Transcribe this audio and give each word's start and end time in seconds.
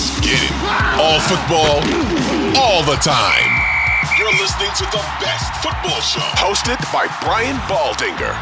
Let's 0.00 0.20
get 0.20 0.40
it. 0.40 0.52
All 0.96 1.20
football, 1.28 1.76
all 2.56 2.82
the 2.84 2.96
time. 3.04 3.52
You're 4.16 4.32
listening 4.40 4.70
to 4.78 4.84
the 4.84 5.04
best 5.20 5.52
football 5.62 6.00
show, 6.00 6.24
hosted 6.40 6.80
by 6.90 7.04
Brian 7.20 7.56
Baldinger. 7.68 8.32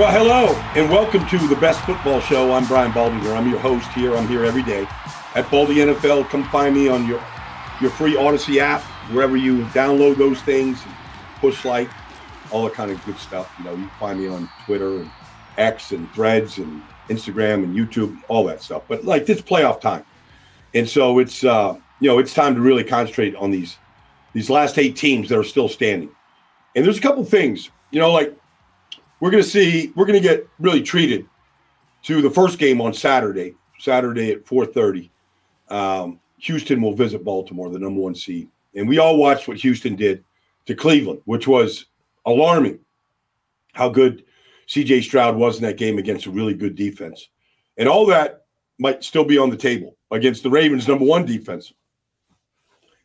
Well, 0.00 0.10
hello, 0.10 0.54
and 0.80 0.90
welcome 0.90 1.26
to 1.26 1.46
the 1.46 1.56
best 1.56 1.82
football 1.82 2.20
show. 2.20 2.54
I'm 2.54 2.66
Brian 2.66 2.90
Baldinger. 2.92 3.36
I'm 3.36 3.50
your 3.50 3.58
host 3.58 3.86
here. 3.90 4.16
I'm 4.16 4.26
here 4.28 4.46
every 4.46 4.62
day 4.62 4.86
at 5.34 5.50
Baldy 5.50 5.74
NFL. 5.74 6.30
Come 6.30 6.44
find 6.44 6.74
me 6.74 6.88
on 6.88 7.06
your 7.06 7.22
your 7.82 7.90
free 7.90 8.14
Audacy 8.14 8.56
app, 8.56 8.80
wherever 9.12 9.36
you 9.36 9.64
download 9.66 10.16
those 10.16 10.40
things, 10.40 10.80
push 11.38 11.66
like, 11.66 11.90
all 12.50 12.64
the 12.64 12.70
kind 12.70 12.90
of 12.90 13.04
good 13.04 13.18
stuff. 13.18 13.54
You 13.58 13.64
know, 13.64 13.72
you 13.72 13.88
can 13.88 13.98
find 14.00 14.18
me 14.18 14.28
on 14.28 14.48
Twitter 14.64 15.00
and 15.00 15.10
X 15.58 15.92
and 15.92 16.10
Threads 16.14 16.56
and 16.56 16.82
Instagram 17.10 17.62
and 17.62 17.76
YouTube, 17.76 18.18
all 18.28 18.44
that 18.44 18.62
stuff. 18.62 18.84
But 18.88 19.04
like 19.04 19.26
this 19.26 19.42
playoff 19.42 19.82
time, 19.82 20.06
and 20.74 20.88
so 20.88 21.18
it's 21.18 21.44
uh, 21.44 21.76
you 22.00 22.08
know 22.08 22.18
it's 22.18 22.34
time 22.34 22.54
to 22.54 22.60
really 22.60 22.84
concentrate 22.84 23.34
on 23.36 23.50
these 23.50 23.76
these 24.32 24.50
last 24.50 24.78
eight 24.78 24.96
teams 24.96 25.28
that 25.28 25.38
are 25.38 25.44
still 25.44 25.68
standing. 25.68 26.10
And 26.76 26.84
there's 26.84 26.98
a 26.98 27.02
couple 27.02 27.24
things, 27.24 27.70
you 27.90 27.98
know, 27.98 28.12
like 28.12 28.36
we're 29.20 29.30
going 29.30 29.42
to 29.42 29.48
see 29.48 29.92
we're 29.96 30.06
going 30.06 30.20
to 30.20 30.26
get 30.28 30.46
really 30.58 30.82
treated 30.82 31.26
to 32.04 32.22
the 32.22 32.30
first 32.30 32.58
game 32.58 32.80
on 32.80 32.94
Saturday, 32.94 33.54
Saturday 33.78 34.32
at 34.32 34.44
4:30. 34.44 35.10
Um, 35.68 36.20
Houston 36.38 36.80
will 36.80 36.94
visit 36.94 37.24
Baltimore, 37.24 37.68
the 37.68 37.78
number 37.78 38.00
one 38.00 38.14
seed, 38.14 38.48
and 38.74 38.88
we 38.88 38.98
all 38.98 39.16
watched 39.16 39.48
what 39.48 39.56
Houston 39.58 39.96
did 39.96 40.24
to 40.66 40.74
Cleveland, 40.74 41.20
which 41.24 41.48
was 41.48 41.86
alarming. 42.26 42.78
How 43.72 43.88
good 43.88 44.24
CJ 44.68 45.02
Stroud 45.02 45.36
was 45.36 45.56
in 45.56 45.62
that 45.62 45.76
game 45.76 45.98
against 45.98 46.26
a 46.26 46.30
really 46.30 46.54
good 46.54 46.74
defense. 46.74 47.28
And 47.76 47.88
all 47.88 48.06
that 48.06 48.44
might 48.78 49.04
still 49.04 49.24
be 49.24 49.38
on 49.38 49.50
the 49.50 49.56
table 49.56 49.96
against 50.10 50.42
the 50.42 50.50
Ravens' 50.50 50.88
number 50.88 51.04
one 51.04 51.24
defense. 51.24 51.72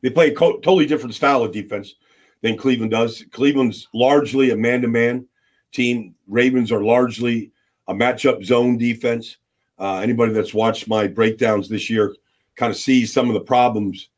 They 0.02 0.10
play 0.10 0.32
a 0.32 0.36
co- 0.36 0.58
totally 0.58 0.86
different 0.86 1.16
style 1.16 1.44
of 1.44 1.52
defense 1.52 1.96
than 2.42 2.58
Cleveland 2.58 2.92
does. 2.92 3.24
Cleveland's 3.32 3.88
largely 3.94 4.52
a 4.52 4.58
man 4.58 4.82
to 4.82 4.88
man 4.88 5.28
team, 5.74 6.16
Ravens 6.28 6.72
are 6.72 6.84
largely 6.84 7.52
a 7.88 7.94
matchup 7.94 8.46
zone 8.46 8.78
defense. 8.78 9.38
Uh, 9.78 9.98
anybody 9.98 10.32
that's 10.32 10.54
watched 10.54 10.88
my 10.88 11.08
breakdowns 11.08 11.68
this 11.68 11.90
year 11.90 12.16
kind 12.56 12.70
of 12.70 12.78
sees 12.78 13.12
some 13.12 13.28
of 13.28 13.34
the 13.34 13.42
problems 13.42 14.10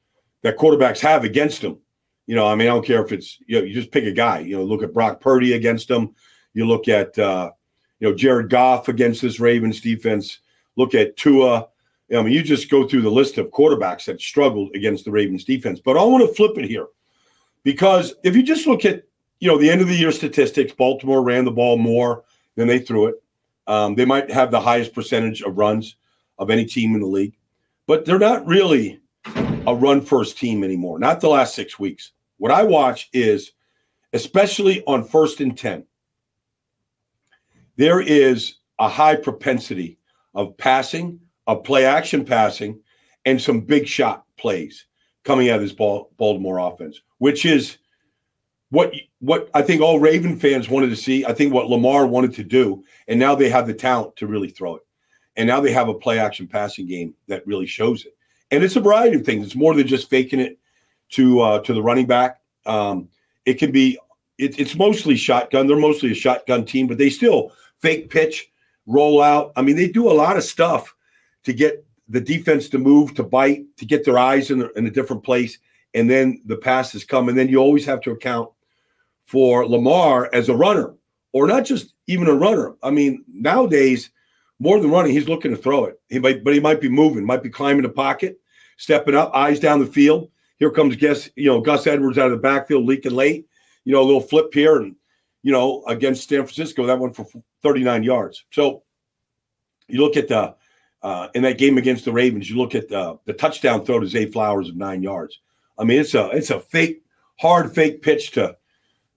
that 0.44 0.58
quarterbacks 0.58 1.00
have 1.00 1.24
against 1.24 1.62
them. 1.62 1.80
You 2.28 2.36
know, 2.36 2.46
I 2.46 2.56
mean, 2.56 2.68
I 2.68 2.72
don't 2.72 2.86
care 2.86 3.04
if 3.04 3.12
it's 3.12 3.40
you 3.48 3.60
know, 3.60 3.66
you 3.66 3.74
just 3.74 3.92
pick 3.92 4.04
a 4.04 4.12
guy. 4.12 4.40
You 4.40 4.58
know, 4.58 4.64
look 4.64 4.84
at 4.84 4.94
Brock 4.94 5.22
Purdy 5.22 5.54
against 5.54 5.88
them. 5.88 6.14
You 6.54 6.68
look 6.68 6.88
at 6.88 7.18
uh, 7.18 7.52
you 8.00 8.10
know 8.10 8.16
Jared 8.16 8.50
Goff 8.50 8.88
against 8.88 9.22
this 9.22 9.40
Ravens 9.40 9.80
defense. 9.80 10.40
Look 10.76 10.94
at 10.94 11.18
Tua. 11.18 11.68
I 12.14 12.22
mean, 12.22 12.34
you 12.34 12.44
just 12.44 12.70
go 12.70 12.88
through 12.88 13.02
the 13.02 13.10
list 13.10 13.38
of 13.38 13.48
quarterbacks 13.48 14.06
that 14.06 14.22
struggled 14.22 14.76
against 14.76 15.06
the 15.06 15.12
Ravens 15.12 15.44
defense. 15.44 15.80
But 15.80 15.98
I 15.98 16.04
want 16.04 16.28
to 16.28 16.36
flip 16.36 16.58
it 16.58 16.66
here 16.66 16.88
because 17.64 18.14
if 18.24 18.36
you 18.36 18.44
just 18.44 18.68
look 18.68 18.86
at 18.86 19.04
you 19.40 19.50
know 19.50 19.58
the 19.58 19.70
end 19.70 19.82
of 19.82 19.88
the 19.88 19.96
year 19.96 20.12
statistics, 20.12 20.74
Baltimore 20.74 21.24
ran 21.24 21.46
the 21.46 21.52
ball 21.52 21.78
more 21.78 22.24
than 22.56 22.68
they 22.68 22.80
threw 22.80 23.08
it. 23.08 23.16
Um, 23.68 23.96
they 23.96 24.06
might 24.06 24.30
have 24.30 24.52
the 24.52 24.62
highest 24.62 24.94
percentage 24.94 25.42
of 25.42 25.58
runs 25.58 25.96
of 26.38 26.50
any 26.50 26.66
team 26.66 26.94
in 26.94 27.02
the 27.02 27.08
league, 27.08 27.36
but 27.88 28.06
they're 28.06 28.20
not 28.20 28.46
really 28.46 29.02
a 29.68 29.76
run 29.76 30.02
first 30.02 30.38
team 30.38 30.64
anymore. 30.64 31.00
Not 31.00 31.22
the 31.22 31.30
last 31.30 31.56
six 31.56 31.80
weeks. 31.80 32.12
What 32.38 32.52
I 32.52 32.64
watch 32.64 33.10
is, 33.14 33.54
especially 34.14 34.84
on 34.86 35.04
first 35.04 35.42
and 35.42 35.58
ten, 35.58 35.86
there 37.78 38.00
is 38.00 38.56
a 38.80 38.88
high 38.88 39.16
propensity 39.16 39.98
of 40.34 40.56
passing, 40.58 41.20
of 41.48 41.64
play 41.64 41.86
action 41.86 42.26
passing, 42.26 42.80
and 43.26 43.42
some 43.42 43.62
big 43.62 43.88
shot 43.88 44.26
plays 44.38 44.86
coming 45.24 45.50
out 45.50 45.58
of 45.58 45.62
this 45.62 45.74
Baltimore 45.74 46.60
offense, 46.60 47.02
which 47.18 47.46
is 47.46 47.78
what 48.70 48.94
what 49.20 49.50
I 49.54 49.62
think 49.62 49.82
all 49.82 50.00
Raven 50.00 50.38
fans 50.38 50.70
wanted 50.70 50.90
to 50.90 50.96
see. 50.96 51.26
I 51.26 51.34
think 51.34 51.54
what 51.54 51.70
Lamar 51.70 52.08
wanted 52.08 52.34
to 52.36 52.44
do, 52.44 52.84
and 53.08 53.20
now 53.20 53.36
they 53.36 53.50
have 53.50 53.68
the 53.68 53.74
talent 53.74 54.16
to 54.18 54.28
really 54.28 54.50
throw 54.50 54.76
it, 54.76 54.84
and 55.36 55.48
now 55.48 55.60
they 55.60 55.72
have 55.72 55.90
a 55.90 55.94
play 55.94 56.20
action 56.20 56.48
passing 56.48 56.88
game 56.88 57.14
that 57.28 57.46
really 57.46 57.66
shows 57.66 58.06
it. 58.06 58.16
And 58.52 58.64
it's 58.64 58.76
a 58.76 58.82
variety 58.82 59.18
of 59.18 59.26
things. 59.26 59.46
It's 59.46 59.56
more 59.56 59.74
than 59.74 59.88
just 59.88 60.10
faking 60.10 60.40
it 60.40 60.60
to 61.10 61.42
uh, 61.42 61.60
to 61.60 61.74
the 61.74 61.84
running 61.84 62.06
back. 62.06 62.40
Um, 62.66 63.10
it 63.46 63.56
can 63.56 63.72
be. 63.72 63.98
It, 64.38 64.60
it's 64.60 64.76
mostly 64.76 65.16
shotgun. 65.16 65.68
They're 65.68 65.78
mostly 65.78 66.12
a 66.12 66.16
shotgun 66.16 66.66
team, 66.66 66.88
but 66.88 66.98
they 66.98 67.10
still 67.10 67.52
fake 67.80 68.10
pitch, 68.10 68.52
roll 68.86 69.22
out. 69.22 69.54
I 69.56 69.62
mean, 69.62 69.76
they 69.76 69.88
do 69.88 70.12
a 70.12 70.14
lot 70.14 70.38
of 70.38 70.44
stuff 70.44 70.95
to 71.46 71.54
get 71.54 71.86
the 72.08 72.22
defense 72.22 72.70
to 72.70 72.78
move, 72.78 73.16
to 73.16 73.24
bite, 73.24 73.66
to 73.78 73.86
get 73.86 74.06
their 74.06 74.18
eyes 74.18 74.52
in, 74.52 74.70
in 74.76 74.86
a 74.86 74.92
different 74.92 75.24
place. 75.24 75.58
And 75.94 76.10
then 76.10 76.42
the 76.46 76.58
passes 76.58 77.04
come. 77.04 77.30
And 77.30 77.38
then 77.38 77.48
you 77.48 77.58
always 77.58 77.86
have 77.86 78.02
to 78.02 78.12
account 78.12 78.50
for 79.26 79.68
Lamar 79.68 80.30
as 80.34 80.50
a 80.50 80.56
runner, 80.56 80.94
or 81.34 81.48
not 81.48 81.66
just 81.66 81.94
even 82.08 82.28
a 82.28 82.34
runner. 82.34 82.76
I 82.84 82.92
mean, 82.92 83.24
nowadays, 83.28 84.12
more 84.60 84.80
than 84.80 84.92
running, 84.92 85.12
he's 85.12 85.28
looking 85.28 85.52
to 85.52 85.58
throw 85.58 85.86
it. 85.86 86.00
He 86.10 86.20
might, 86.20 86.44
but 86.44 86.54
he 86.54 86.60
might 86.60 86.80
be 86.80 86.90
moving, 86.90 87.26
might 87.26 87.44
be 87.44 87.50
climbing 87.50 87.84
the 87.84 87.90
pocket, 87.90 88.40
stepping 88.78 89.16
up, 89.16 89.32
eyes 89.34 89.60
down 89.60 89.80
the 89.80 89.86
field. 89.86 90.30
Here 90.58 90.72
comes 90.72 90.96
Gus, 90.96 91.30
you 91.36 91.48
know, 91.48 91.60
Gus 91.60 91.88
Edwards 91.88 92.18
out 92.18 92.28
of 92.28 92.32
the 92.32 92.38
backfield, 92.38 92.86
leaking 92.86 93.14
late. 93.14 93.48
You 93.84 93.94
know, 93.94 94.02
a 94.02 94.04
little 94.04 94.22
flip 94.22 94.54
here, 94.54 94.78
and 94.78 94.96
you 95.44 95.52
know, 95.52 95.84
against 95.88 96.28
San 96.28 96.40
Francisco, 96.40 96.86
that 96.86 96.98
one 96.98 97.14
for 97.14 97.28
39 97.62 98.04
yards. 98.04 98.46
So 98.52 98.84
you 99.88 100.02
look 100.02 100.18
at 100.18 100.28
the 100.28 100.56
uh, 101.06 101.30
in 101.36 101.44
that 101.44 101.60
game 101.60 101.78
against 101.78 102.04
the 102.04 102.12
Ravens, 102.12 102.50
you 102.50 102.58
look 102.58 102.74
at 102.74 102.90
the, 102.90 103.20
the 103.26 103.34
touchdown 103.34 103.86
throw 103.86 104.00
to 104.00 104.08
Zay 104.08 104.26
Flowers 104.26 104.70
of 104.70 104.76
nine 104.76 105.04
yards. 105.04 105.40
I 105.78 105.84
mean, 105.84 106.00
it's 106.00 106.16
a 106.16 106.30
it's 106.32 106.50
a 106.50 106.60
fake, 106.60 107.04
hard 107.40 107.76
fake 107.76 108.02
pitch 108.02 108.32
to 108.32 108.58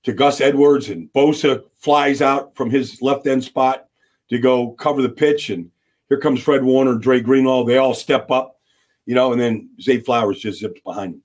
to 0.03 0.13
Gus 0.13 0.43
Edwards, 0.43 0.91
and 0.91 1.11
Bosa 1.15 1.63
flies 1.79 2.21
out 2.21 2.55
from 2.55 2.69
his 2.69 3.01
left 3.01 3.27
end 3.27 3.43
spot 3.43 3.87
to 4.29 4.39
go 4.39 4.73
cover 4.73 5.01
the 5.01 5.09
pitch, 5.09 5.49
and 5.49 5.71
here 6.11 6.21
comes 6.21 6.43
Fred 6.43 6.63
Warner, 6.63 6.93
and 6.93 7.01
Dre 7.01 7.21
Greenlaw. 7.21 7.65
They 7.65 7.79
all 7.79 7.95
step 7.95 8.31
up, 8.31 8.61
you 9.07 9.15
know, 9.15 9.33
and 9.33 9.41
then 9.41 9.71
Zay 9.81 10.01
Flowers 10.01 10.41
just 10.41 10.61
zips 10.61 10.83
behind 10.85 11.15
him. 11.15 11.23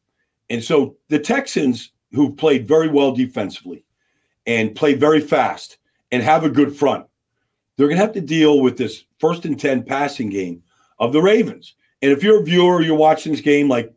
And 0.49 0.63
so 0.63 0.95
the 1.09 1.19
Texans, 1.19 1.91
who 2.13 2.33
played 2.33 2.69
very 2.69 2.87
well 2.87 3.11
defensively, 3.11 3.83
and 4.45 4.73
play 4.73 4.93
very 4.93 5.19
fast 5.19 5.77
and 6.13 6.23
have 6.23 6.45
a 6.45 6.49
good 6.49 6.73
front, 6.73 7.05
they're 7.75 7.87
going 7.87 7.97
to 7.97 8.05
have 8.05 8.13
to 8.13 8.21
deal 8.21 8.59
with 8.61 8.77
this 8.77 9.05
first 9.19 9.45
and 9.45 9.59
10 9.59 9.83
passing 9.83 10.29
game 10.29 10.61
of 10.99 11.13
the 11.13 11.21
Ravens. 11.21 11.75
And 12.01 12.11
if 12.11 12.23
you're 12.23 12.41
a 12.41 12.43
viewer, 12.43 12.81
you're 12.81 12.95
watching 12.95 13.31
this 13.31 13.41
game 13.41 13.67
like 13.67 13.93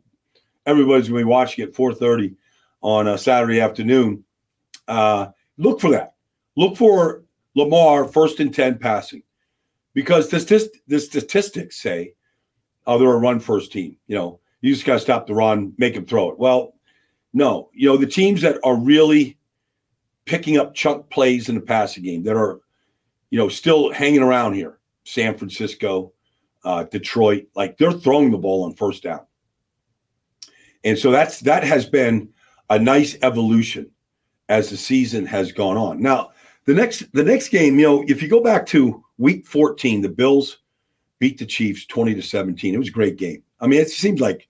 everybody's 0.65 1.09
going 1.09 1.21
to 1.21 1.25
be 1.25 1.29
watching 1.29 1.63
at 1.63 1.73
4.30 1.73 2.35
on 2.81 3.07
a 3.07 3.17
Saturday 3.17 3.59
afternoon, 3.59 4.23
uh, 4.87 5.27
look 5.57 5.81
for 5.81 5.89
that. 5.91 6.13
Look 6.55 6.77
for 6.77 7.23
Lamar 7.55 8.05
first 8.05 8.39
and 8.39 8.53
10 8.53 8.77
passing 8.77 9.23
because 9.93 10.29
the, 10.29 10.69
the 10.87 10.99
statistics 10.99 11.81
say, 11.81 12.13
oh, 12.85 12.97
they're 12.97 13.11
a 13.11 13.17
run 13.17 13.39
first 13.39 13.71
team. 13.71 13.97
You 14.07 14.15
know, 14.15 14.39
you 14.61 14.73
just 14.73 14.85
got 14.85 14.93
to 14.93 14.99
stop 14.99 15.27
the 15.27 15.33
run, 15.33 15.73
make 15.77 15.95
them 15.95 16.05
throw 16.05 16.29
it. 16.29 16.39
Well, 16.39 16.73
no, 17.33 17.69
you 17.73 17.87
know, 17.87 17.97
the 17.97 18.07
teams 18.07 18.41
that 18.41 18.59
are 18.63 18.77
really 18.77 19.37
picking 20.25 20.57
up 20.57 20.75
chunk 20.75 21.09
plays 21.09 21.49
in 21.49 21.55
the 21.55 21.61
passing 21.61 22.03
game 22.03 22.23
that 22.23 22.35
are, 22.35 22.61
you 23.29 23.37
know, 23.37 23.49
still 23.49 23.91
hanging 23.91 24.21
around 24.21 24.53
here. 24.53 24.79
San 25.03 25.37
Francisco, 25.37 26.11
uh, 26.63 26.83
Detroit, 26.83 27.47
like 27.55 27.77
they're 27.77 27.91
throwing 27.91 28.31
the 28.31 28.37
ball 28.37 28.65
on 28.65 28.73
first 28.73 29.03
down. 29.03 29.21
And 30.83 30.97
so 30.97 31.11
that's 31.11 31.39
that 31.41 31.63
has 31.63 31.85
been 31.85 32.29
a 32.69 32.77
nice 32.77 33.17
evolution 33.21 33.89
as 34.49 34.69
the 34.69 34.77
season 34.77 35.25
has 35.25 35.51
gone 35.51 35.77
on. 35.77 36.01
Now, 36.01 36.31
the 36.65 36.73
next 36.73 37.11
the 37.13 37.23
next 37.23 37.49
game, 37.49 37.79
you 37.79 37.85
know, 37.85 38.03
if 38.07 38.21
you 38.21 38.27
go 38.27 38.41
back 38.41 38.65
to 38.67 39.03
week 39.17 39.45
14, 39.45 40.01
the 40.01 40.09
Bills 40.09 40.57
beat 41.19 41.37
the 41.37 41.45
Chiefs 41.45 41.85
20 41.85 42.15
to 42.15 42.21
17. 42.21 42.75
It 42.75 42.77
was 42.77 42.89
a 42.89 42.91
great 42.91 43.17
game. 43.17 43.43
I 43.59 43.67
mean, 43.67 43.79
it 43.79 43.89
seems 43.89 44.19
like 44.19 44.47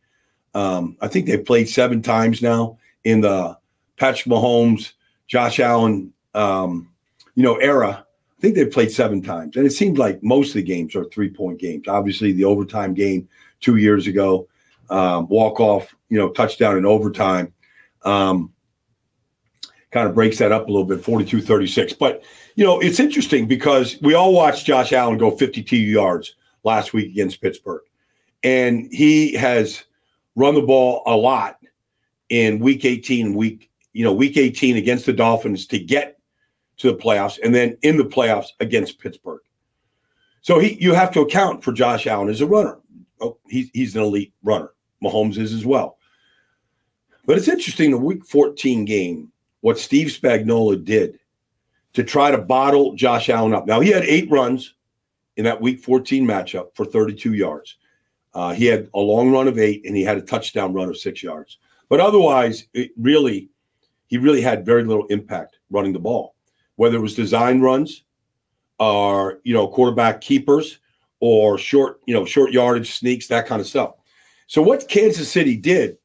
um, 0.54 0.98
I 1.02 1.08
think 1.08 1.28
they've 1.28 1.46
played 1.46 1.70
seven 1.70 2.02
times 2.02 2.42
now 2.42 2.78
in 3.04 3.22
the 3.22 3.58
Patrick 3.98 4.26
Mahomes 4.26 4.94
Josh 5.28 5.60
Allen, 5.60 6.14
um, 6.34 6.90
you 7.36 7.44
know, 7.44 7.56
era. 7.58 8.06
I 8.38 8.42
think 8.42 8.56
they've 8.56 8.72
played 8.72 8.92
seven 8.92 9.22
times, 9.22 9.56
and 9.56 9.66
it 9.66 9.72
seemed 9.72 9.98
like 9.98 10.22
most 10.22 10.50
of 10.50 10.56
the 10.56 10.64
games 10.64 10.96
are 10.96 11.06
three 11.06 11.30
point 11.30 11.60
games. 11.60 11.88
Obviously, 11.88 12.32
the 12.32 12.46
overtime 12.46 12.94
game 12.94 13.28
two 13.60 13.78
years 13.78 14.06
ago, 14.06 14.48
um, 14.90 15.28
walk 15.28 15.60
off, 15.60 15.96
you 16.10 16.18
know, 16.18 16.30
touchdown 16.30 16.78
in 16.78 16.86
overtime, 16.86 17.52
um, 18.04 18.54
kind 19.92 20.08
of 20.08 20.14
breaks 20.14 20.38
that 20.38 20.52
up 20.52 20.68
a 20.68 20.72
little 20.72 20.86
bit, 20.86 21.04
42 21.04 21.42
36. 21.42 21.94
But, 21.94 22.24
you 22.56 22.64
know, 22.64 22.80
it's 22.80 23.00
interesting 23.00 23.48
because 23.48 23.98
we 24.02 24.14
all 24.14 24.34
watched 24.34 24.68
Josh 24.68 24.94
Allen 24.94 25.18
go 25.18 25.32
52 25.32 25.76
yards 25.76 26.36
last 26.64 26.94
week 26.94 27.10
against 27.10 27.42
Pittsburgh, 27.42 27.82
and 28.44 28.88
he 28.92 29.34
has 29.34 29.84
run 30.36 30.54
the 30.54 30.62
ball 30.62 31.02
a 31.08 31.16
lot 31.16 31.58
in 32.30 32.60
week 32.60 32.86
18 32.86 33.28
and 33.28 33.36
week 33.36 33.72
you 33.98 34.04
know, 34.04 34.14
week 34.14 34.38
18 34.38 34.78
against 34.78 35.08
the 35.08 35.14
Dolphins 35.14 35.66
to 35.66 35.80
get 35.80 36.17
to 36.78 36.92
the 36.92 36.98
playoffs 36.98 37.40
and 37.44 37.54
then 37.54 37.78
in 37.82 37.98
the 37.98 38.04
playoffs 38.04 38.50
against 38.60 39.00
Pittsburgh. 39.00 39.42
So 40.42 40.60
he 40.60 40.78
you 40.82 40.94
have 40.94 41.12
to 41.14 41.22
account 41.22 41.64
for 41.64 41.74
Josh 41.74 42.08
Allen 42.08 42.30
as 42.30 42.42
a 42.42 42.48
runner. 42.48 42.80
oh, 43.22 43.38
he's 43.48 43.70
he's 43.74 43.96
an 43.96 44.04
elite 44.04 44.34
runner. 44.44 44.72
Mahomes 45.04 45.38
is 45.38 45.54
as 45.54 45.66
well. 45.66 45.98
But 47.26 47.38
it's 47.38 47.50
interesting 47.50 47.92
the 47.92 47.98
week 47.98 48.26
14 48.26 48.86
game, 48.86 49.32
what 49.62 49.78
Steve 49.78 50.08
Spagnuolo 50.08 50.84
did 50.84 51.20
to 51.94 52.04
try 52.04 52.32
to 52.32 52.38
bottle 52.38 52.96
Josh 52.96 53.30
Allen 53.30 53.54
up. 53.54 53.68
Now 53.68 53.80
he 53.80 53.90
had 53.90 54.04
eight 54.04 54.30
runs 54.32 54.76
in 55.36 55.44
that 55.44 55.62
week 55.62 55.80
14 55.82 56.26
matchup 56.26 56.76
for 56.76 56.86
32 56.86 57.34
yards. 57.34 57.78
Uh, 58.34 58.54
he 58.54 58.66
had 58.66 58.90
a 58.94 59.00
long 59.00 59.32
run 59.32 59.48
of 59.48 59.58
eight 59.58 59.86
and 59.86 59.96
he 59.96 60.04
had 60.04 60.18
a 60.18 60.22
touchdown 60.22 60.74
run 60.74 60.90
of 60.90 60.98
six 60.98 61.24
yards. 61.24 61.58
But 61.90 62.00
otherwise, 62.00 62.68
it 62.74 62.92
really, 62.98 63.50
he 64.08 64.18
really 64.18 64.42
had 64.42 64.66
very 64.66 64.84
little 64.84 65.08
impact 65.08 65.58
running 65.70 65.94
the 65.94 66.00
ball, 66.00 66.36
whether 66.78 66.98
it 66.98 67.02
was 67.02 67.16
design 67.16 67.60
runs 67.60 68.04
or, 68.80 69.40
you 69.44 69.54
know, 69.54 69.68
quarterback 69.68 70.22
keepers 70.22 70.80
or 71.20 71.58
short, 71.58 72.00
you 72.06 72.14
know, 72.14 72.24
short 72.24 72.52
yardage 72.52 72.96
sneaks, 72.98 73.28
that 73.28 73.48
kind 73.48 73.60
of 73.60 73.68
stuff. 73.68 73.96
So 74.48 74.62
what 74.62 74.88
Kansas 74.88 75.30
City 75.30 75.58
did, 75.58 75.98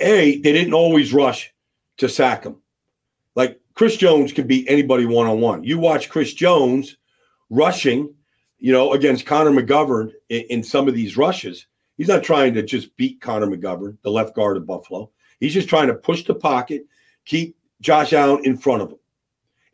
A, 0.00 0.40
they 0.40 0.52
didn't 0.52 0.72
always 0.72 1.12
rush 1.12 1.52
to 1.98 2.08
sack 2.08 2.44
him. 2.44 2.56
Like 3.34 3.60
Chris 3.74 3.96
Jones 3.96 4.32
can 4.32 4.46
beat 4.46 4.66
anybody 4.68 5.04
one 5.04 5.26
on 5.26 5.40
one. 5.40 5.64
You 5.64 5.78
watch 5.78 6.08
Chris 6.08 6.32
Jones 6.32 6.96
rushing, 7.50 8.14
you 8.58 8.72
know, 8.72 8.92
against 8.92 9.26
Connor 9.26 9.50
McGovern 9.50 10.12
in, 10.28 10.42
in, 10.50 10.62
some 10.62 10.88
of 10.88 10.94
these 10.94 11.16
rushes. 11.16 11.66
He's 11.96 12.08
not 12.08 12.22
trying 12.22 12.54
to 12.54 12.62
just 12.62 12.96
beat 12.96 13.20
Connor 13.20 13.46
McGovern, 13.48 13.98
the 14.02 14.10
left 14.10 14.34
guard 14.34 14.56
of 14.56 14.66
Buffalo. 14.66 15.10
He's 15.40 15.54
just 15.54 15.68
trying 15.68 15.88
to 15.88 15.94
push 15.94 16.24
the 16.24 16.34
pocket, 16.34 16.86
keep 17.24 17.56
Josh 17.80 18.12
Allen 18.12 18.44
in 18.44 18.56
front 18.56 18.82
of 18.82 18.90
him. 18.90 18.98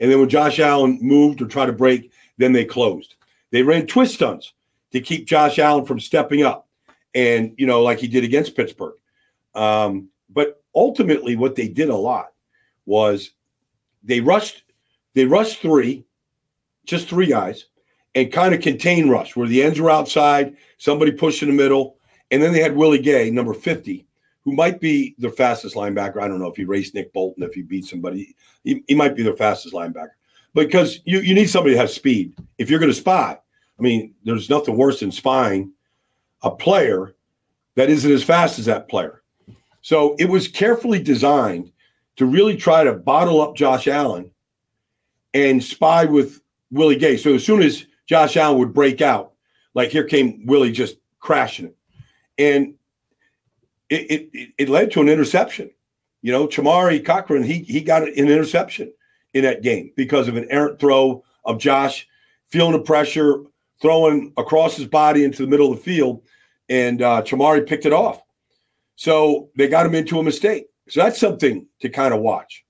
And 0.01 0.11
then 0.11 0.21
when 0.21 0.29
Josh 0.29 0.59
Allen 0.59 0.99
moved 1.01 1.41
or 1.41 1.47
tried 1.47 1.67
to 1.67 1.73
break, 1.73 2.13
then 2.39 2.53
they 2.53 2.65
closed. 2.65 3.15
They 3.51 3.63
ran 3.63 3.87
twist 3.87 4.15
stunts 4.15 4.53
to 4.93 5.01
keep 5.01 5.27
Josh 5.27 5.59
Allen 5.59 5.85
from 5.85 6.01
stepping 6.01 6.43
up, 6.43 6.69
and 7.15 7.55
you 7.57 7.67
know, 7.67 7.83
like 7.83 7.99
he 7.99 8.09
did 8.09 8.25
against 8.25 8.57
Pittsburgh. 8.57 8.95
Um, 9.55 10.09
but 10.31 10.63
ultimately, 10.75 11.37
what 11.37 11.55
they 11.55 11.69
did 11.69 11.89
a 11.89 11.97
lot 11.97 12.33
was 12.87 13.31
they 14.03 14.21
rushed, 14.21 14.65
they 15.15 15.25
rushed 15.25 15.61
three, 15.61 16.05
just 16.85 17.09
three 17.09 17.27
guys, 17.27 17.67
and 18.15 18.33
kind 18.33 18.55
of 18.55 18.61
contained 18.61 19.11
rush 19.11 19.37
where 19.37 19.49
the 19.49 19.63
ends 19.63 19.81
were 19.81 19.91
outside, 19.91 20.57
somebody 20.79 21.13
pushed 21.13 21.43
in 21.43 21.49
the 21.49 21.55
middle, 21.55 21.97
and 22.31 22.43
then 22.43 22.53
they 22.53 22.61
had 22.61 22.77
Willie 22.77 22.99
Gay, 22.99 23.31
number 23.31 23.55
fifty, 23.55 24.07
who 24.45 24.53
might 24.53 24.81
be 24.81 25.15
the 25.19 25.31
fastest 25.31 25.75
linebacker. 25.75 26.21
I 26.21 26.29
don't 26.29 26.39
know 26.39 26.49
if 26.49 26.57
he 26.57 26.65
raced 26.65 26.95
Nick 26.95 27.13
Bolton, 27.13 27.43
if 27.43 27.55
he 27.55 27.63
beat 27.63 27.87
somebody, 27.87 28.35
he, 28.63 28.85
he 28.87 28.95
might 28.95 29.17
be 29.17 29.23
their 29.23 29.37
fastest 29.37 29.75
linebacker. 29.75 30.11
Because 30.55 31.01
you, 31.05 31.21
you 31.21 31.35
need 31.35 31.51
somebody 31.51 31.75
to 31.75 31.81
have 31.81 31.91
speed. 31.91 32.35
If 32.59 32.71
you're 32.71 32.79
going 32.79 32.93
to 32.93 32.99
spy, 32.99 33.39
I 33.79 33.83
mean, 33.83 34.15
there's 34.25 34.51
nothing 34.51 34.77
worse 34.77 35.01
than 35.01 35.11
spying 35.11 35.73
a 36.43 36.51
player 36.51 37.15
that 37.75 37.91
isn't 37.91 38.11
as 38.11 38.23
fast 38.23 38.59
as 38.59 38.67
that 38.67 38.89
player. 38.89 39.23
So 39.81 40.15
it 40.19 40.29
was 40.29 40.47
carefully 40.47 41.03
designed 41.03 41.73
to 42.17 42.27
really 42.27 42.57
try 42.57 42.85
to 42.85 42.93
bottle 42.93 43.41
up 43.41 43.57
Josh 43.57 43.89
Allen 43.89 44.31
and 45.33 45.63
spy 45.63 46.05
with 46.05 46.41
Willie 46.71 46.97
Gay. 46.97 47.17
So 47.17 47.35
as 47.35 47.45
soon 47.45 47.63
as 47.63 47.87
Josh 48.07 48.37
Allen 48.37 48.59
would 48.59 48.73
break 48.73 49.01
out, 49.01 49.33
like 49.75 49.91
here 49.91 50.05
came 50.05 50.47
Willie 50.47 50.71
just 50.71 50.97
crashing 51.19 51.67
it. 51.67 51.77
And 52.39 52.75
it, 53.95 54.31
it, 54.33 54.51
it 54.59 54.69
led 54.69 54.91
to 54.93 55.01
an 55.01 55.09
interception. 55.09 55.71
You 56.23 56.33
know, 56.33 56.47
Chamarri 56.47 57.05
Cochran, 57.05 57.43
he 57.43 57.59
he 57.61 57.81
got 57.81 58.03
an 58.03 58.15
interception 58.15 58.93
in 59.35 59.45
that 59.45 59.63
game 59.63 59.93
because 59.97 60.29
of 60.29 60.37
an 60.37 60.47
errant 60.51 60.79
throw 60.79 61.23
of 61.45 61.59
Josh 61.59 62.09
feeling 62.49 62.73
the 62.73 62.81
pressure, 62.81 63.43
throwing 63.81 64.33
across 64.37 64.77
his 64.77 64.87
body 64.87 65.25
into 65.25 65.43
the 65.43 65.49
middle 65.49 65.71
of 65.73 65.79
the 65.79 65.83
field, 65.83 66.23
and 66.69 67.03
uh, 67.03 67.23
Chamarri 67.23 67.67
picked 67.67 67.85
it 67.85 67.93
off. 67.93 68.23
So 68.97 69.51
they 69.57 69.69
got 69.69 69.87
him 69.87 69.95
into 69.95 70.19
a 70.19 70.23
mistake. 70.23 70.67
So 70.89 71.03
that's 71.03 71.19
something 71.19 71.67
to 71.81 71.89
kind 71.89 72.15
of 72.15 72.21
watch. 72.21 72.65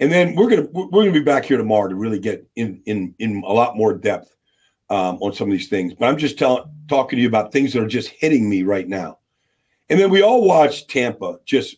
And 0.00 0.10
then 0.10 0.34
we're 0.34 0.48
gonna 0.48 0.68
we're 0.72 1.02
gonna 1.02 1.12
be 1.12 1.20
back 1.20 1.44
here 1.44 1.56
tomorrow 1.56 1.88
to 1.88 1.94
really 1.94 2.18
get 2.18 2.46
in 2.56 2.82
in 2.86 3.14
in 3.18 3.42
a 3.46 3.52
lot 3.52 3.76
more 3.76 3.94
depth 3.94 4.34
um, 4.90 5.16
on 5.20 5.32
some 5.32 5.48
of 5.48 5.52
these 5.52 5.68
things. 5.68 5.94
But 5.94 6.06
I'm 6.06 6.18
just 6.18 6.38
telling 6.38 6.64
talking 6.88 7.16
to 7.16 7.22
you 7.22 7.28
about 7.28 7.52
things 7.52 7.72
that 7.72 7.82
are 7.82 7.88
just 7.88 8.08
hitting 8.08 8.48
me 8.48 8.62
right 8.62 8.88
now. 8.88 9.18
And 9.88 9.98
then 9.98 10.10
we 10.10 10.22
all 10.22 10.46
watched 10.46 10.90
Tampa 10.90 11.38
just 11.44 11.76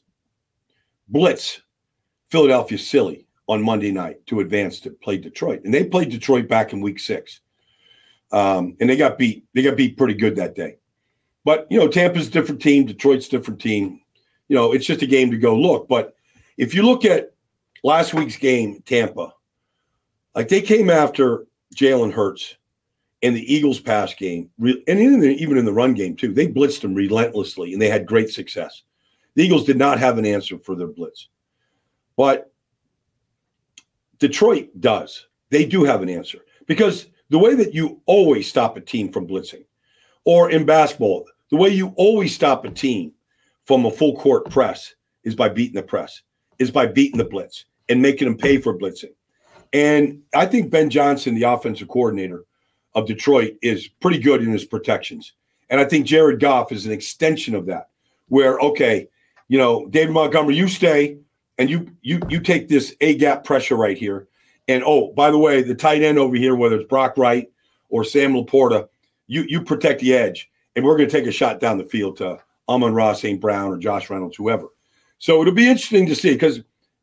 blitz 1.08 1.61
Philadelphia 2.31 2.79
silly 2.79 3.26
on 3.49 3.62
Monday 3.62 3.93
night 3.93 4.25
to 4.26 4.41
advance 4.41 4.81
to 4.81 4.91
play 4.91 5.17
Detroit, 5.17 5.62
and 5.64 5.73
they 5.73 5.85
played 5.85 6.11
Detroit 6.11 6.49
back 6.49 6.73
in 6.73 6.81
Week 6.81 6.99
Six, 6.99 7.41
um, 8.32 8.76
and 8.81 8.91
they 8.91 8.97
got 8.97 9.19
beat. 9.19 9.44
They 9.55 9.62
got 9.62 9.76
beat 9.76 9.97
pretty 9.97 10.14
good 10.14 10.37
that 10.37 10.55
day. 10.55 10.76
But 11.44 11.67
you 11.70 11.79
know, 11.79 11.88
Tampa's 11.88 12.26
a 12.26 12.31
different 12.31 12.61
team. 12.61 12.87
Detroit's 12.87 13.29
a 13.29 13.31
different 13.31 13.61
team. 13.61 14.00
You 14.49 14.56
know, 14.56 14.73
it's 14.73 14.87
just 14.87 15.03
a 15.03 15.06
game 15.06 15.31
to 15.31 15.38
go 15.38 15.56
look. 15.56 15.88
But 15.88 16.14
if 16.56 16.75
you 16.75 16.82
look 16.82 17.05
at 17.05 17.35
last 17.85 18.14
week's 18.14 18.37
game, 18.37 18.82
Tampa, 18.85 19.32
like 20.35 20.49
they 20.49 20.61
came 20.61 20.91
after 20.91 21.47
Jalen 21.75 22.12
Hurts 22.12 22.56
in 23.26 23.34
the 23.34 23.52
Eagles' 23.52 23.81
pass 23.81 24.14
game, 24.14 24.49
and 24.61 24.82
even, 24.87 25.23
even 25.25 25.58
in 25.58 25.64
the 25.64 25.73
run 25.73 25.94
game 25.94 26.14
too. 26.14 26.32
They 26.32 26.46
blitzed 26.46 26.81
them 26.82 26.94
relentlessly, 26.94 27.73
and 27.73 27.82
they 27.82 27.88
had 27.88 28.06
great 28.06 28.31
success. 28.31 28.82
The 29.34 29.43
Eagles 29.43 29.64
did 29.64 29.76
not 29.76 29.99
have 29.99 30.17
an 30.17 30.25
answer 30.25 30.58
for 30.58 30.76
their 30.76 30.87
blitz, 30.87 31.28
but 32.17 32.52
Detroit 34.19 34.69
does. 34.78 35.26
They 35.50 35.64
do 35.64 35.82
have 35.82 36.02
an 36.02 36.08
answer 36.08 36.38
because 36.67 37.06
the 37.28 37.38
way 37.38 37.55
that 37.56 37.75
you 37.75 38.00
always 38.06 38.49
stop 38.49 38.76
a 38.76 38.81
team 38.81 39.12
from 39.12 39.26
blitzing, 39.26 39.64
or 40.25 40.50
in 40.50 40.64
basketball, 40.64 41.26
the 41.50 41.56
way 41.56 41.70
you 41.70 41.93
always 41.96 42.32
stop 42.32 42.64
a 42.64 42.70
team 42.70 43.12
from 43.64 43.87
a 43.87 43.90
full 43.90 44.17
court 44.17 44.49
press 44.50 44.94
is 45.25 45.34
by 45.34 45.49
beating 45.49 45.75
the 45.75 45.82
press, 45.82 46.22
is 46.61 46.70
by 46.70 46.87
beating 46.87 47.19
the 47.19 47.25
blitz 47.25 47.64
and 47.88 48.00
making 48.00 48.29
them 48.29 48.38
pay 48.38 48.58
for 48.58 48.79
blitzing. 48.79 49.14
And 49.72 50.22
I 50.32 50.46
think 50.46 50.70
Ben 50.70 50.90
Johnson, 50.90 51.34
the 51.34 51.43
offensive 51.43 51.88
coordinator 51.88 52.44
of 52.96 53.06
Detroit, 53.06 53.52
is 53.62 53.87
pretty 53.87 54.19
good 54.19 54.43
in 54.43 54.50
his 54.50 54.64
protections. 54.64 55.34
And 55.70 55.81
I 55.81 55.84
think 55.84 56.06
Jared 56.06 56.40
Goff 56.40 56.72
is 56.72 56.87
an 56.87 56.93
extension 56.93 57.54
of 57.54 57.66
that, 57.66 57.90
where, 58.28 58.58
okay, 58.58 59.08
you 59.46 59.58
know, 59.58 59.87
David 59.87 60.12
Montgomery, 60.12 60.56
you 60.56 60.66
stay, 60.66 61.19
and 61.58 61.70
you 61.70 61.88
you 62.02 62.20
you 62.28 62.40
take 62.40 62.69
this 62.69 62.94
A 63.00 63.16
gap 63.16 63.44
pressure 63.44 63.76
right 63.76 63.96
here. 63.96 64.28
And 64.69 64.82
oh, 64.84 65.12
by 65.12 65.31
the 65.31 65.38
way, 65.38 65.62
the 65.62 65.75
tight 65.75 66.02
end 66.02 66.19
over 66.19 66.34
here, 66.37 66.56
whether 66.56 66.76
it's 66.76 66.88
Brock 66.88 67.16
Wright 67.16 67.48
or 67.88 68.02
Sam 68.02 68.32
LaPorta, 68.32 68.88
you 69.26 69.44
you 69.48 69.62
protect 69.62 70.00
the 70.00 70.14
edge, 70.14 70.50
and 70.75 70.84
we're 70.84 70.96
going 70.96 71.08
to 71.08 71.16
take 71.16 71.28
a 71.28 71.32
shot 71.32 71.60
down 71.60 71.78
the 71.78 71.84
field 71.84 72.16
to 72.16 72.38
Amon-Ra 72.69 73.12
St. 73.12 73.41
Brown 73.41 73.72
or 73.72 73.79
Josh 73.79 74.10
Reynolds, 74.10 74.36
whoever. 74.36 74.69
So 75.19 75.41
it'll 75.41 75.55
be 75.55 75.69
interesting 75.69 76.06
to 76.06 76.15
see 76.15 76.32
because 76.32 76.60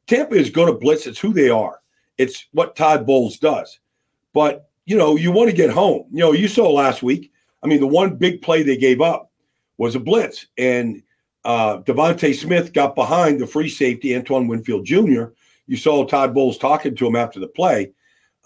Tampa 0.08 0.36
is 0.36 0.50
going 0.50 0.72
to 0.72 0.78
blitz. 0.78 1.08
It's 1.08 1.20
who 1.20 1.34
they 1.34 1.50
are. 1.50 1.82
It's 2.18 2.48
what 2.52 2.76
Todd 2.76 3.06
Bowles 3.08 3.40
does. 3.40 3.80
But 4.34 4.70
you 4.86 4.98
know, 4.98 5.16
you 5.16 5.32
want 5.32 5.50
to 5.50 5.56
get 5.56 5.70
home. 5.70 6.06
You 6.12 6.20
know, 6.20 6.32
you 6.32 6.48
saw 6.48 6.72
last 6.72 7.04
week. 7.04 7.32
I 7.64 7.68
mean, 7.68 7.80
the 7.80 7.88
one 7.88 8.16
big 8.16 8.42
play 8.42 8.64
they 8.64 8.78
gave 8.78 9.02
up 9.02 9.32
was 9.78 9.96
a 9.96 10.00
blitz, 10.00 10.48
and 10.58 11.02
uh, 11.46 11.80
DeVonta 11.80 12.34
Smith 12.36 12.74
got 12.74 12.96
behind 12.96 13.40
the 13.40 13.48
free 13.48 13.70
safety, 13.70 14.16
Antoine 14.16 14.48
Winfield 14.48 14.86
Jr. 14.86 15.26
You 15.68 15.78
saw 15.78 16.06
Todd 16.06 16.34
Bowles 16.34 16.58
talking 16.58 16.96
to 16.96 17.08
him 17.08 17.16
after 17.16 17.40
the 17.40 17.48
play. 17.48 17.92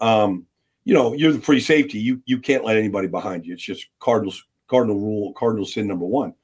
Um, 0.00 0.46
you 0.84 0.94
know, 0.94 1.12
you're 1.12 1.32
the 1.32 1.40
free 1.40 1.60
safety. 1.60 1.98
You 1.98 2.22
you 2.24 2.38
can't 2.38 2.64
let 2.64 2.76
anybody 2.76 3.08
behind 3.08 3.44
you. 3.44 3.54
It's 3.54 3.62
just 3.62 3.88
Cardinals 3.98 4.44
cardinal 4.68 5.00
rule, 5.00 5.32
cardinal 5.32 5.66
sin 5.66 5.88
number 5.88 6.04
one. 6.04 6.34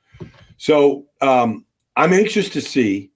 So 0.56 1.06
um, 1.20 1.64
I'm 1.96 2.12
anxious 2.12 2.48
to 2.50 2.60
see 2.60 3.10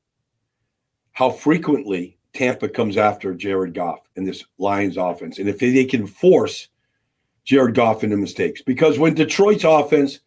how 1.12 1.30
frequently 1.30 2.17
Tampa 2.38 2.68
comes 2.68 2.96
after 2.96 3.34
Jared 3.34 3.74
Goff 3.74 3.98
in 4.14 4.24
this 4.24 4.44
Lions 4.58 4.96
offense, 4.96 5.40
and 5.40 5.48
if 5.48 5.58
they 5.58 5.84
can 5.84 6.06
force 6.06 6.68
Jared 7.44 7.74
Goff 7.74 8.04
into 8.04 8.16
mistakes. 8.16 8.62
Because 8.62 8.96
when 8.96 9.14
Detroit's 9.14 9.64
offense 9.64 10.20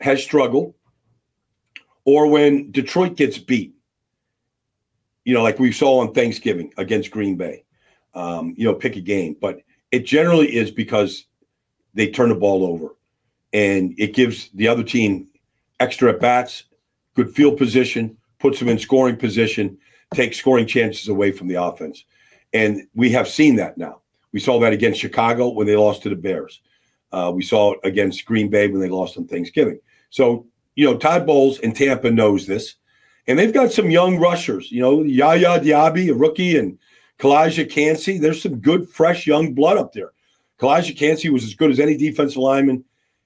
has 0.00 0.22
struggled, 0.22 0.74
or 2.04 2.26
when 2.26 2.70
Detroit 2.72 3.16
gets 3.16 3.38
beat, 3.38 3.74
you 5.24 5.32
know, 5.32 5.42
like 5.42 5.58
we 5.58 5.72
saw 5.72 6.00
on 6.00 6.12
Thanksgiving 6.12 6.74
against 6.76 7.10
Green 7.10 7.36
Bay, 7.36 7.64
um, 8.14 8.54
you 8.58 8.66
know, 8.66 8.74
pick 8.74 8.96
a 8.96 9.00
game. 9.00 9.34
But 9.40 9.62
it 9.90 10.00
generally 10.00 10.54
is 10.54 10.70
because 10.70 11.24
they 11.94 12.10
turn 12.10 12.28
the 12.28 12.34
ball 12.34 12.64
over 12.66 12.94
and 13.54 13.94
it 13.96 14.14
gives 14.14 14.50
the 14.50 14.68
other 14.68 14.82
team 14.82 15.28
extra 15.80 16.12
at 16.12 16.20
bats, 16.20 16.64
good 17.14 17.34
field 17.34 17.56
position, 17.56 18.18
puts 18.38 18.58
them 18.58 18.68
in 18.68 18.78
scoring 18.78 19.16
position, 19.16 19.78
takes 20.14 20.38
scoring 20.38 20.66
chances 20.66 21.08
away 21.08 21.32
from 21.32 21.48
the 21.48 21.62
offense. 21.62 22.04
And 22.52 22.86
we 22.94 23.10
have 23.10 23.28
seen 23.28 23.56
that 23.56 23.76
now. 23.76 24.00
We 24.32 24.40
saw 24.40 24.58
that 24.60 24.72
against 24.72 25.00
Chicago 25.00 25.48
when 25.48 25.66
they 25.66 25.76
lost 25.76 26.02
to 26.02 26.08
the 26.08 26.16
Bears. 26.16 26.60
Uh, 27.12 27.32
we 27.34 27.42
saw 27.42 27.72
it 27.72 27.80
against 27.84 28.24
Green 28.24 28.50
Bay 28.50 28.68
when 28.68 28.80
they 28.80 28.88
lost 28.88 29.16
on 29.16 29.26
Thanksgiving. 29.26 29.80
So 30.10 30.46
you 30.76 30.84
know, 30.84 30.96
Todd 30.96 31.26
Bowles 31.26 31.58
in 31.60 31.72
Tampa 31.72 32.10
knows 32.10 32.46
this. 32.46 32.76
And 33.26 33.36
they've 33.36 33.52
got 33.52 33.72
some 33.72 33.90
young 33.90 34.18
rushers, 34.18 34.70
you 34.70 34.80
know, 34.80 35.02
Yaya 35.02 35.58
Diaby, 35.58 36.10
a 36.10 36.14
rookie, 36.14 36.58
and 36.58 36.78
Calijah 37.18 37.68
Kancey. 37.68 38.18
There's 38.18 38.40
some 38.40 38.60
good, 38.60 38.88
fresh, 38.88 39.26
young 39.26 39.52
blood 39.52 39.78
up 39.78 39.92
there. 39.92 40.12
Calijah 40.60 40.96
Kancey 40.96 41.28
was 41.30 41.42
as 41.42 41.54
good 41.54 41.72
as 41.72 41.80
any 41.80 41.96
defensive 41.96 42.36
lineman 42.36 42.84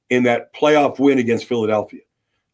in 0.08 0.22
that 0.22 0.54
playoff 0.54 0.98
win 0.98 1.18
against 1.18 1.44
Philadelphia. 1.44 2.00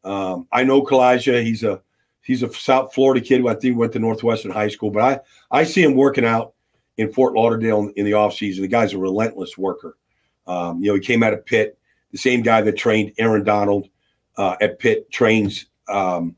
Um, 0.03 0.49
I 0.51 0.65
know 0.65 0.83
Calijah. 0.83 1.45
He's 1.45 1.63
a 1.63 1.81
he's 2.27 2.43
a 2.43 2.53
South 2.53 2.93
Florida 2.93 3.21
kid 3.21 3.41
who 3.41 3.49
I 3.49 3.55
think 3.55 3.77
went 3.77 3.93
to 3.93 3.99
Northwestern 3.99 4.51
High 4.51 4.69
School, 4.69 4.91
but 4.91 5.03
I 5.51 5.61
I 5.61 5.65
see 5.65 5.83
him 5.83 5.95
working 5.95 6.25
out 6.25 6.55
in 6.97 7.13
Fort 7.13 7.35
Lauderdale 7.35 7.91
in 7.97 8.05
the 8.05 8.13
offseason. 8.13 8.61
The 8.61 8.69
guy's 8.69 8.93
a 8.93 8.99
relentless 8.99 9.57
worker. 9.57 9.97
Um, 10.47 10.83
you 10.83 10.89
know, 10.89 10.95
he 10.95 11.01
came 11.01 11.23
out 11.23 11.33
of 11.33 11.45
Pitt, 11.45 11.79
the 12.13 12.19
same 12.19 12.43
guy 12.43 12.61
that 12.63 12.77
trained 12.77 13.13
Aaron 13.19 13.45
Donald 13.45 13.89
uh, 14.37 14.57
at 14.61 14.79
Pitt 14.79 15.11
trains 15.11 15.67
um, 15.89 16.37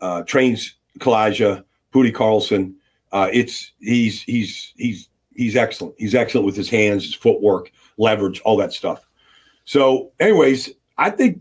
uh, 0.00 0.22
trains 0.22 0.76
Calijah, 0.98 1.64
Pooty 1.92 2.12
Carlson. 2.12 2.76
Uh, 3.12 3.28
it's 3.32 3.72
he's 3.80 4.22
he's 4.22 4.72
he's 4.76 5.08
he's 5.34 5.56
excellent. 5.56 5.94
He's 5.98 6.14
excellent 6.14 6.46
with 6.46 6.56
his 6.56 6.68
hands, 6.70 7.04
his 7.04 7.14
footwork, 7.14 7.70
leverage, 7.98 8.40
all 8.40 8.56
that 8.58 8.72
stuff. 8.72 9.06
So, 9.64 10.12
anyways, 10.20 10.70
I 10.98 11.10
think 11.10 11.40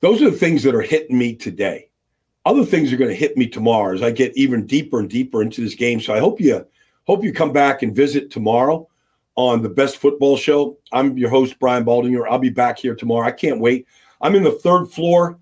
those 0.00 0.20
are 0.22 0.30
the 0.30 0.36
things 0.36 0.62
that 0.62 0.74
are 0.74 0.82
hitting 0.82 1.18
me 1.18 1.34
today. 1.34 1.89
Other 2.50 2.64
things 2.64 2.92
are 2.92 2.96
going 2.96 3.10
to 3.10 3.16
hit 3.16 3.36
me 3.36 3.46
tomorrow 3.46 3.94
as 3.94 4.02
I 4.02 4.10
get 4.10 4.36
even 4.36 4.66
deeper 4.66 4.98
and 4.98 5.08
deeper 5.08 5.40
into 5.40 5.60
this 5.60 5.76
game. 5.76 6.00
So 6.00 6.12
I 6.12 6.18
hope 6.18 6.40
you 6.40 6.66
hope 7.04 7.22
you 7.22 7.32
come 7.32 7.52
back 7.52 7.84
and 7.84 7.94
visit 7.94 8.28
tomorrow 8.28 8.88
on 9.36 9.62
the 9.62 9.68
Best 9.68 9.98
Football 9.98 10.36
Show. 10.36 10.76
I'm 10.90 11.16
your 11.16 11.30
host 11.30 11.60
Brian 11.60 11.84
Baldinger. 11.84 12.28
I'll 12.28 12.40
be 12.40 12.50
back 12.50 12.76
here 12.76 12.96
tomorrow. 12.96 13.24
I 13.24 13.30
can't 13.30 13.60
wait. 13.60 13.86
I'm 14.20 14.34
in 14.34 14.42
the 14.42 14.50
third 14.50 14.86
floor 14.86 15.38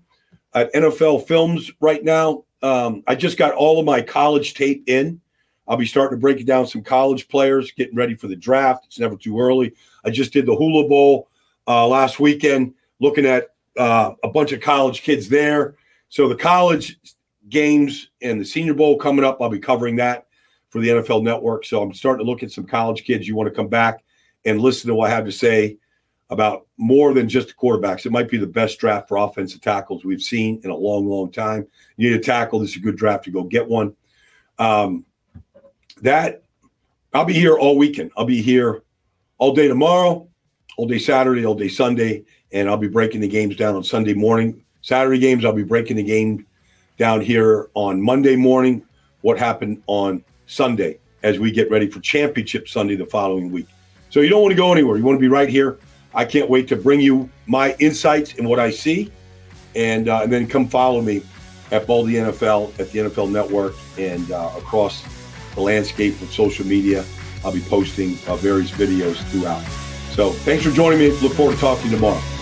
at 0.53 0.71
NFL 0.75 1.25
Films 1.25 1.71
right 1.79 2.03
now. 2.03 2.43
Um, 2.61 3.01
I 3.07 3.15
just 3.15 3.39
got 3.39 3.55
all 3.55 3.79
of 3.79 3.87
my 3.87 4.03
college 4.03 4.53
tape 4.53 4.83
in. 4.85 5.19
I'll 5.67 5.77
be 5.77 5.87
starting 5.87 6.15
to 6.15 6.21
break 6.21 6.45
down 6.45 6.67
some 6.67 6.83
college 6.83 7.27
players, 7.27 7.71
getting 7.71 7.95
ready 7.95 8.13
for 8.13 8.27
the 8.27 8.35
draft. 8.35 8.85
It's 8.85 8.99
never 8.99 9.15
too 9.15 9.39
early. 9.39 9.73
I 10.05 10.11
just 10.11 10.31
did 10.31 10.45
the 10.45 10.55
Hula 10.55 10.87
Bowl 10.87 11.27
uh, 11.67 11.87
last 11.87 12.19
weekend, 12.19 12.75
looking 12.99 13.25
at 13.25 13.47
uh, 13.79 14.11
a 14.23 14.29
bunch 14.29 14.51
of 14.51 14.61
college 14.61 15.01
kids 15.01 15.27
there. 15.27 15.75
So 16.09 16.27
the 16.27 16.35
college 16.35 16.99
games 17.49 18.09
and 18.21 18.39
the 18.39 18.45
Senior 18.45 18.73
Bowl 18.73 18.97
coming 18.97 19.23
up, 19.23 19.41
I'll 19.41 19.49
be 19.49 19.59
covering 19.59 19.95
that 19.97 20.27
for 20.69 20.81
the 20.81 20.89
NFL 20.89 21.23
Network. 21.23 21.65
So 21.65 21.81
I'm 21.81 21.93
starting 21.93 22.25
to 22.25 22.29
look 22.29 22.43
at 22.43 22.51
some 22.51 22.65
college 22.65 23.03
kids. 23.03 23.27
You 23.27 23.35
want 23.35 23.47
to 23.47 23.55
come 23.55 23.67
back 23.67 24.03
and 24.45 24.61
listen 24.61 24.87
to 24.87 24.95
what 24.95 25.09
I 25.09 25.15
have 25.15 25.25
to 25.25 25.31
say 25.31 25.77
about 26.29 26.67
more 26.77 27.13
than 27.13 27.27
just 27.27 27.47
the 27.47 27.53
quarterbacks. 27.55 28.05
It 28.05 28.11
might 28.11 28.29
be 28.29 28.37
the 28.37 28.47
best 28.47 28.79
draft 28.79 29.07
for 29.07 29.17
offensive 29.17 29.61
tackles 29.61 30.05
we've 30.05 30.21
seen 30.21 30.61
in 30.63 30.69
a 30.69 30.75
long, 30.75 31.07
long 31.07 31.31
time. 31.31 31.65
You 31.97 32.11
need 32.11 32.19
a 32.19 32.23
tackle. 32.23 32.59
This 32.59 32.71
is 32.71 32.77
a 32.77 32.81
good 32.81 32.97
draft 32.97 33.23
to 33.25 33.31
go 33.31 33.43
get 33.43 33.67
one. 33.67 33.95
Um, 34.59 35.05
that 36.01 36.43
I'll 37.13 37.25
be 37.25 37.33
here 37.33 37.57
all 37.57 37.77
weekend. 37.77 38.11
I'll 38.15 38.25
be 38.25 38.41
here 38.41 38.83
all 39.37 39.53
day 39.53 39.67
tomorrow, 39.67 40.27
all 40.77 40.87
day 40.87 40.99
Saturday, 40.99 41.45
all 41.45 41.55
day 41.55 41.67
Sunday, 41.67 42.25
and 42.51 42.69
I'll 42.69 42.77
be 42.77 42.87
breaking 42.87 43.21
the 43.21 43.27
games 43.27 43.55
down 43.55 43.75
on 43.75 43.83
Sunday 43.83 44.13
morning. 44.13 44.63
Saturday 44.81 45.19
games, 45.19 45.45
I'll 45.45 45.53
be 45.53 45.63
breaking 45.63 45.97
the 45.97 46.03
game 46.03 46.45
down 46.97 47.21
here 47.21 47.69
on 47.73 48.01
Monday 48.01 48.35
morning. 48.35 48.83
What 49.21 49.37
happened 49.37 49.83
on 49.87 50.23
Sunday 50.45 50.99
as 51.23 51.39
we 51.39 51.51
get 51.51 51.69
ready 51.69 51.89
for 51.89 51.99
Championship 51.99 52.67
Sunday 52.67 52.95
the 52.95 53.05
following 53.05 53.51
week. 53.51 53.67
So 54.09 54.21
you 54.21 54.29
don't 54.29 54.41
want 54.41 54.51
to 54.51 54.57
go 54.57 54.71
anywhere. 54.71 54.97
You 54.97 55.03
want 55.03 55.17
to 55.17 55.21
be 55.21 55.27
right 55.27 55.49
here. 55.49 55.77
I 56.13 56.25
can't 56.25 56.49
wait 56.49 56.67
to 56.69 56.75
bring 56.75 57.01
you 57.01 57.29
my 57.45 57.75
insights 57.79 58.35
and 58.35 58.47
what 58.47 58.59
I 58.59 58.71
see, 58.71 59.11
and, 59.75 60.09
uh, 60.09 60.21
and 60.23 60.33
then 60.33 60.47
come 60.47 60.67
follow 60.67 61.01
me 61.01 61.21
at 61.71 61.85
Baldy 61.85 62.13
NFL 62.13 62.79
at 62.79 62.91
the 62.91 62.99
NFL 62.99 63.29
Network 63.29 63.75
and 63.97 64.31
uh, 64.31 64.51
across 64.57 65.03
the 65.53 65.61
landscape 65.61 66.19
of 66.21 66.31
social 66.31 66.65
media. 66.65 67.05
I'll 67.43 67.53
be 67.53 67.61
posting 67.61 68.17
uh, 68.27 68.35
various 68.37 68.71
videos 68.71 69.17
throughout. 69.29 69.63
So 70.13 70.31
thanks 70.31 70.63
for 70.63 70.71
joining 70.71 70.99
me. 70.99 71.11
Look 71.21 71.33
forward 71.33 71.55
to 71.55 71.61
talking 71.61 71.83
to 71.83 71.89
you 71.89 71.95
tomorrow. 71.95 72.38